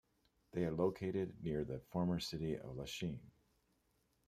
[0.53, 3.19] They are located near the former city of Lachine.